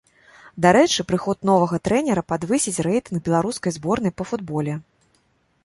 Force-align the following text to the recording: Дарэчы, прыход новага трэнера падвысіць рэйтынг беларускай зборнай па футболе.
Дарэчы, 0.65 1.03
прыход 1.09 1.37
новага 1.49 1.79
трэнера 1.87 2.23
падвысіць 2.33 2.83
рэйтынг 2.87 3.19
беларускай 3.29 3.71
зборнай 3.79 4.13
па 4.23 4.31
футболе. 4.33 4.73